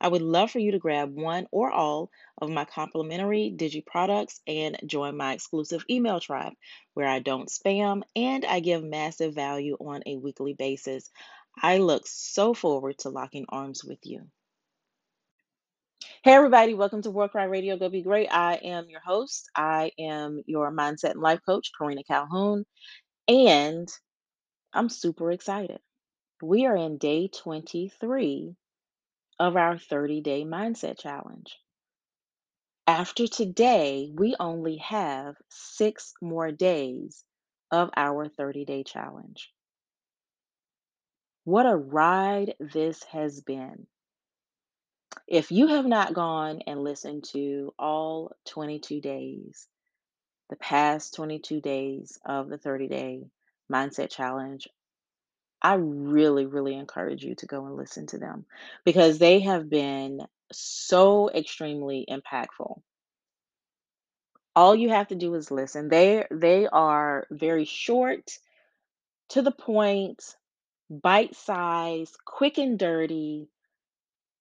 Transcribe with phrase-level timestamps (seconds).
[0.00, 2.10] I would love for you to grab one or all
[2.40, 6.52] of my complimentary Digi products and join my exclusive email tribe
[6.94, 11.10] where I don't spam and I give massive value on a weekly basis.
[11.60, 14.28] I look so forward to locking arms with you.
[16.22, 18.28] Hey, everybody, welcome to Work Cry Radio Go Be Great.
[18.30, 19.50] I am your host.
[19.56, 22.64] I am your mindset and life coach, Karina Calhoun,
[23.26, 23.88] and
[24.72, 25.80] I'm super excited.
[26.40, 28.54] We are in day 23
[29.38, 31.56] of our 30 day mindset challenge.
[32.86, 37.24] After today, we only have six more days
[37.70, 39.50] of our 30 day challenge.
[41.44, 43.86] What a ride this has been.
[45.26, 49.66] If you have not gone and listened to all 22 days,
[50.50, 53.22] the past 22 days of the 30 day
[53.72, 54.68] mindset challenge,
[55.62, 58.46] I really, really encourage you to go and listen to them
[58.84, 60.20] because they have been
[60.52, 62.80] so extremely impactful.
[64.54, 65.88] All you have to do is listen.
[65.88, 68.30] They they are very short,
[69.30, 70.36] to the point,
[70.90, 73.48] bite size, quick and dirty,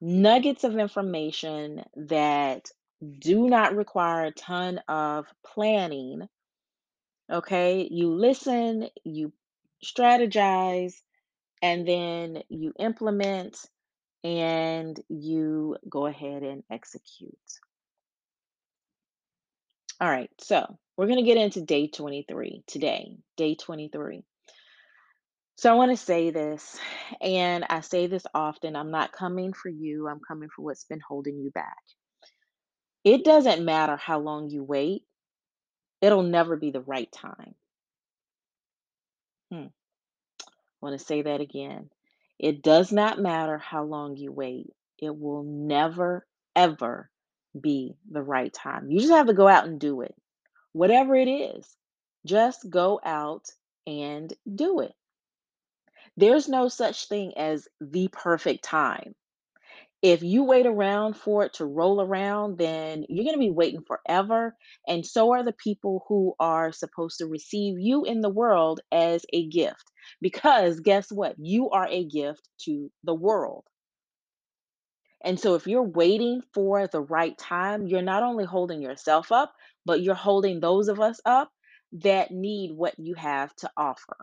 [0.00, 2.70] nuggets of information that
[3.20, 6.28] do not require a ton of planning.
[7.30, 9.32] Okay, you listen, you
[9.82, 10.94] strategize,
[11.62, 13.58] and then you implement
[14.22, 17.34] and you go ahead and execute.
[20.00, 24.22] All right, so we're going to get into day 23 today, day 23.
[25.56, 26.78] So I want to say this,
[27.20, 31.00] and I say this often I'm not coming for you, I'm coming for what's been
[31.06, 31.78] holding you back.
[33.04, 35.02] It doesn't matter how long you wait,
[36.00, 37.54] it'll never be the right time.
[39.50, 39.66] Hmm.
[40.80, 41.90] Want to say that again.
[42.38, 47.10] It does not matter how long you wait, it will never, ever
[47.58, 48.90] be the right time.
[48.90, 50.14] You just have to go out and do it.
[50.72, 51.76] Whatever it is,
[52.26, 53.46] just go out
[53.86, 54.94] and do it.
[56.16, 59.14] There's no such thing as the perfect time.
[60.04, 63.80] If you wait around for it to roll around, then you're going to be waiting
[63.86, 64.54] forever.
[64.86, 69.24] And so are the people who are supposed to receive you in the world as
[69.32, 69.90] a gift.
[70.20, 71.36] Because guess what?
[71.38, 73.64] You are a gift to the world.
[75.24, 79.54] And so if you're waiting for the right time, you're not only holding yourself up,
[79.86, 81.50] but you're holding those of us up
[81.92, 84.18] that need what you have to offer.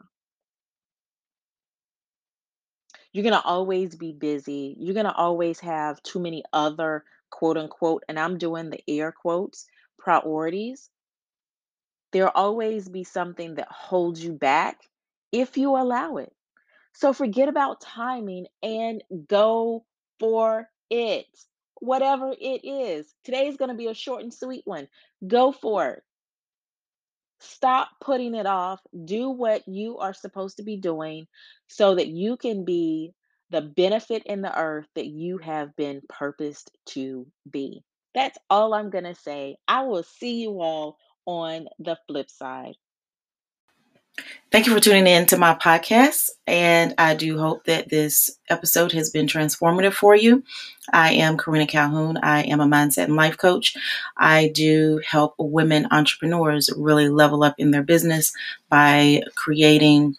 [3.14, 4.76] You're going to always be busy.
[4.80, 9.12] You're going to always have too many other quote unquote, and I'm doing the air
[9.12, 9.66] quotes,
[9.98, 10.90] priorities.
[12.12, 14.82] There'll always be something that holds you back
[15.32, 16.34] if you allow it.
[16.94, 19.86] So forget about timing and go
[20.20, 21.26] for it.
[21.80, 23.14] Whatever it is.
[23.24, 24.88] Today is going to be a short and sweet one.
[25.26, 26.04] Go for it.
[27.42, 28.82] Stop putting it off.
[29.06, 31.28] Do what you are supposed to be doing
[31.68, 33.14] so that you can be
[33.50, 37.84] the benefit in the earth that you have been purposed to be.
[38.14, 39.58] That's all I'm going to say.
[39.68, 42.76] I will see you all on the flip side.
[44.52, 48.92] Thank you for tuning in to my podcast, and I do hope that this episode
[48.92, 50.44] has been transformative for you.
[50.92, 52.18] I am Karina Calhoun.
[52.18, 53.78] I am a mindset and life coach.
[54.18, 58.34] I do help women entrepreneurs really level up in their business
[58.70, 60.18] by creating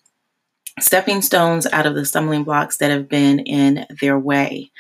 [0.81, 4.71] stepping stones out of the stumbling blocks that have been in their way.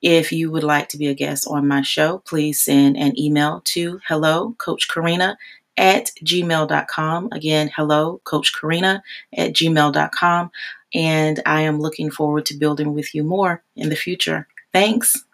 [0.00, 3.60] If you would like to be a guest on my show, please send an email
[3.66, 5.36] to hello, Coach Karina
[5.76, 7.28] at gmail.com.
[7.32, 9.02] Again, hello, Coach Karina
[9.36, 10.50] at gmail.com.
[10.94, 14.46] And I am looking forward to building with you more in the future.
[14.72, 15.24] Thanks.